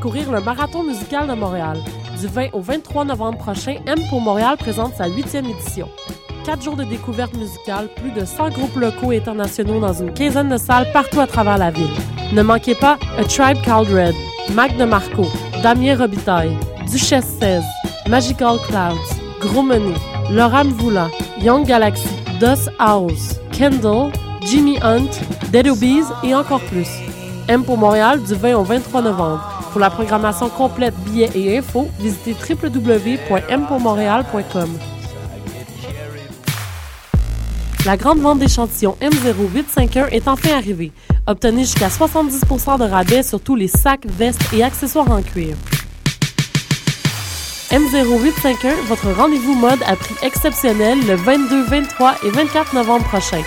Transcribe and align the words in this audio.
Courir 0.00 0.30
le 0.30 0.40
Marathon 0.40 0.82
musical 0.82 1.26
de 1.26 1.34
Montréal. 1.34 1.78
Du 2.20 2.26
20 2.26 2.48
au 2.52 2.60
23 2.60 3.06
novembre 3.06 3.38
prochain, 3.38 3.76
M 3.86 3.98
pour 4.10 4.20
Montréal 4.20 4.56
présente 4.58 4.94
sa 4.94 5.08
huitième 5.08 5.46
édition. 5.46 5.88
Quatre 6.44 6.62
jours 6.62 6.76
de 6.76 6.84
découverte 6.84 7.34
musicale, 7.36 7.88
plus 7.96 8.10
de 8.10 8.24
100 8.24 8.50
groupes 8.50 8.76
locaux 8.76 9.12
et 9.12 9.18
internationaux 9.18 9.80
dans 9.80 9.94
une 9.94 10.12
quinzaine 10.12 10.48
de 10.48 10.58
salles 10.58 10.90
partout 10.92 11.20
à 11.20 11.26
travers 11.26 11.58
la 11.58 11.70
ville. 11.70 11.90
Ne 12.32 12.42
manquez 12.42 12.74
pas 12.74 12.98
A 13.18 13.24
Tribe 13.24 13.60
Called 13.64 13.88
Red, 13.88 14.14
Mac 14.54 14.76
de 14.76 14.84
Marco, 14.84 15.26
Damien 15.62 15.96
Robitaille, 15.96 16.56
Duchesse 16.90 17.36
16, 17.40 17.64
Magical 18.08 18.58
Clouds, 18.68 19.16
Gros 19.40 19.62
Menu, 19.62 19.94
Laura 20.30 20.62
Mvoula, 20.62 21.08
Young 21.40 21.66
Galaxy, 21.66 22.08
Dust 22.38 22.70
House, 22.78 23.40
Kendall, 23.50 24.12
Jimmy 24.42 24.78
Hunt, 24.82 25.10
Dead 25.50 25.66
Obies 25.66 26.04
et 26.22 26.34
encore 26.34 26.60
plus. 26.60 26.88
M 27.48 27.64
pour 27.64 27.78
Montréal 27.78 28.22
du 28.22 28.34
20 28.34 28.54
au 28.56 28.62
23 28.62 29.02
novembre. 29.02 29.55
Pour 29.76 29.82
la 29.82 29.90
programmation 29.90 30.48
complète, 30.48 30.94
billets 31.04 31.28
et 31.34 31.58
infos, 31.58 31.90
visitez 32.00 32.32
www.mpourmontréal.com. 32.32 34.70
La 37.84 37.98
grande 37.98 38.20
vente 38.20 38.38
d'échantillons 38.38 38.96
M0851 39.02 40.08
est 40.12 40.28
enfin 40.28 40.56
arrivée. 40.56 40.92
Obtenez 41.26 41.64
jusqu'à 41.64 41.88
70% 41.88 42.78
de 42.78 42.84
rabais 42.84 43.22
sur 43.22 43.38
tous 43.38 43.54
les 43.54 43.68
sacs, 43.68 44.06
vestes 44.06 44.50
et 44.54 44.64
accessoires 44.64 45.10
en 45.10 45.20
cuir. 45.20 45.54
M0851, 47.70 48.76
votre 48.88 49.12
rendez-vous 49.12 49.56
mode 49.56 49.82
à 49.86 49.94
prix 49.94 50.14
exceptionnel 50.22 51.06
le 51.06 51.16
22, 51.16 51.64
23 51.64 52.14
et 52.24 52.30
24 52.30 52.72
novembre 52.72 53.04
prochain. 53.04 53.42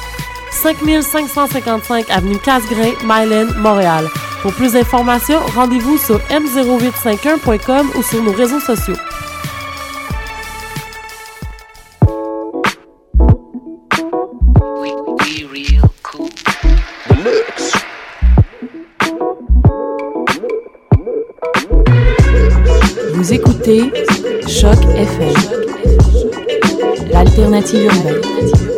5555 0.52 2.08
avenue 2.12 2.38
Casgrain, 2.38 2.94
Mylène, 3.04 3.52
Montréal. 3.58 4.06
Pour 4.42 4.54
plus 4.54 4.72
d'informations, 4.72 5.40
rendez-vous 5.54 5.98
sur 5.98 6.18
m0851.com 6.30 7.92
ou 7.96 8.04
sur 8.04 8.24
nos 8.24 8.32
réseaux 8.32 8.62
sociaux. 8.62 8.96
Vous 23.14 23.34
écoutez 23.34 23.92
Choc 24.48 24.78
FM, 24.96 25.34
l'alternative 27.12 27.84
urbaine. 27.84 28.69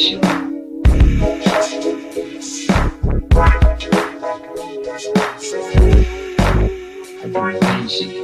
I'm 0.00 0.20
going 7.32 7.58
to 7.58 8.04
you. 8.04 8.22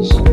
Records. 0.00 0.29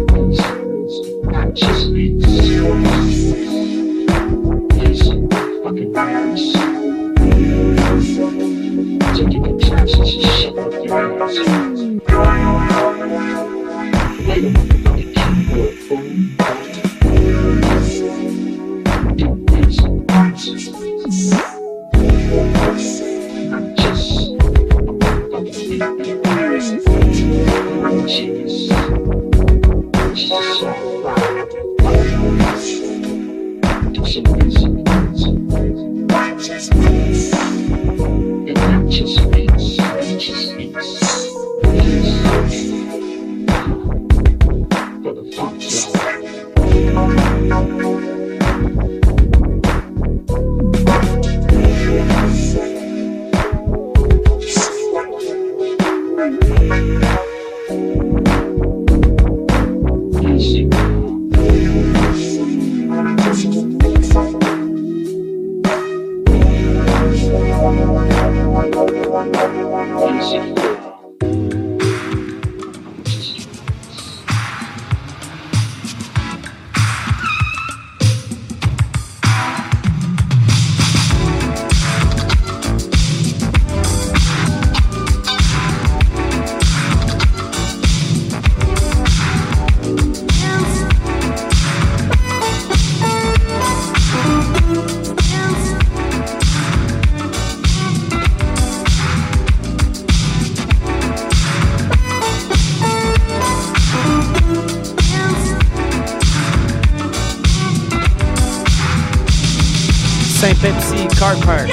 car 111.17 111.35
park. 111.37 111.67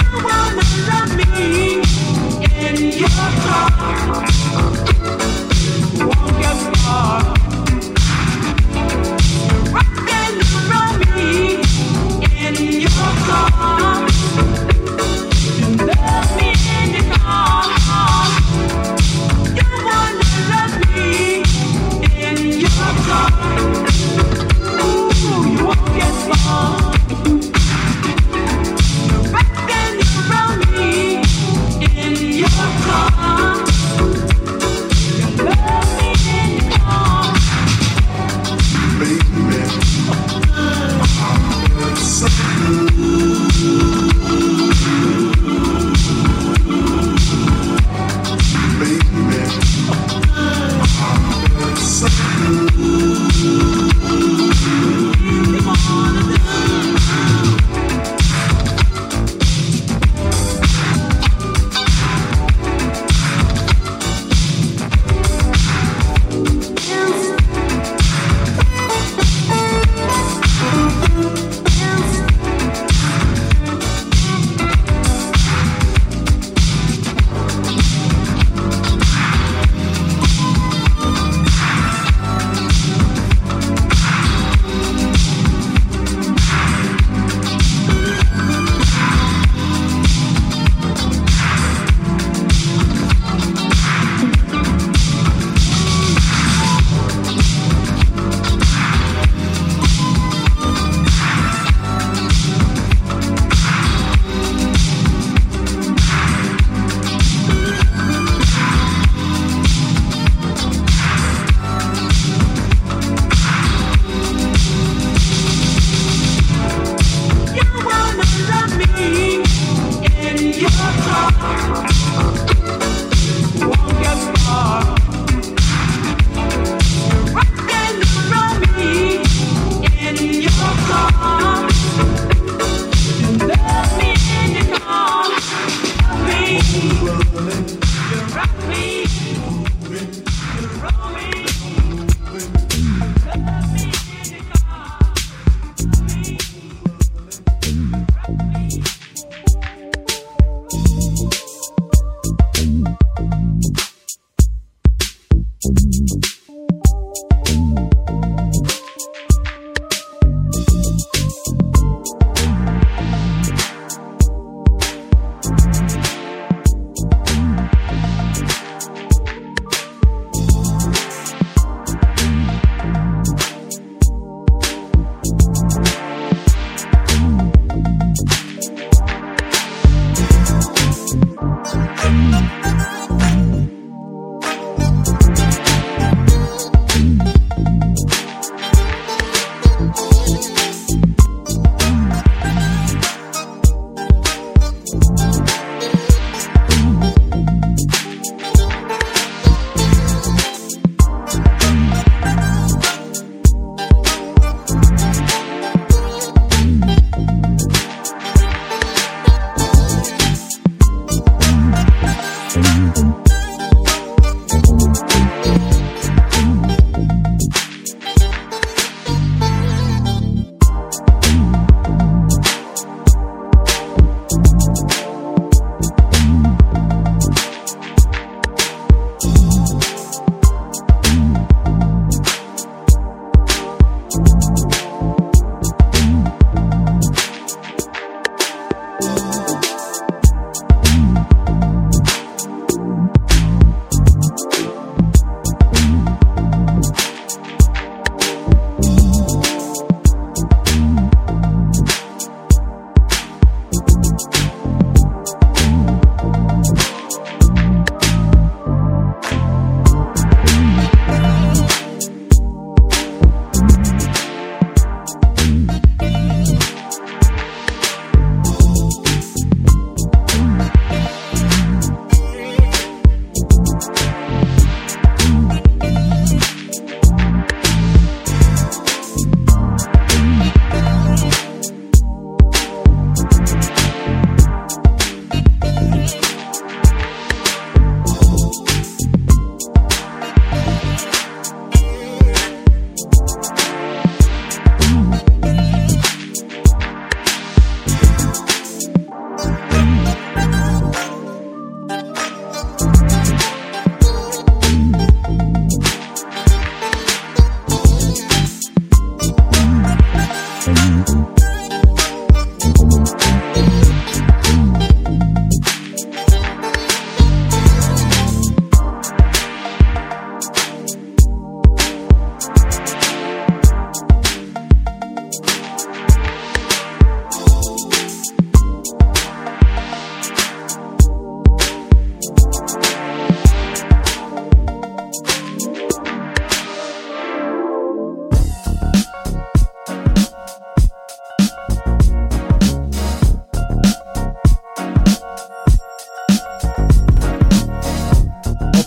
Car. 6.85 7.34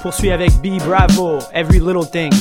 Poursuit 0.08 0.32
avec 0.32 0.54
B 0.62 0.82
Bravo, 0.86 1.39
Every 1.54 1.80
Little 1.80 2.10
Thing. 2.10 2.32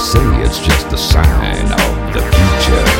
say 0.00 0.42
it's 0.42 0.58
just 0.58 0.86
a 0.92 0.96
sign 0.96 1.72
of 1.72 2.14
the 2.14 2.22
future. 2.22 2.99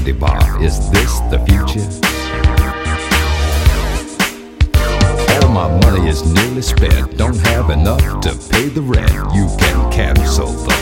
candy 0.00 0.12
bar. 0.12 0.62
Is 0.62 0.90
this 0.90 1.20
the 1.30 1.38
future? 1.46 1.84
All 5.42 5.52
my 5.52 5.68
money 5.80 6.08
is 6.08 6.22
nearly 6.32 6.62
spent. 6.62 7.18
Don't 7.18 7.36
have 7.36 7.70
enough 7.70 8.20
to 8.22 8.30
pay 8.50 8.68
the 8.68 8.80
rent. 8.80 9.10
You 9.34 9.46
can 9.58 9.92
cancel 9.92 10.46
the 10.46 10.79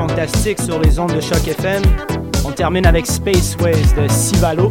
fantastique 0.00 0.58
sur 0.62 0.80
les 0.80 0.98
ondes 0.98 1.14
de 1.14 1.20
choc 1.20 1.46
FM. 1.46 1.82
On 2.46 2.52
termine 2.52 2.86
avec 2.86 3.06
Spaceways 3.06 3.92
de 3.94 4.08
Sivalo. 4.08 4.70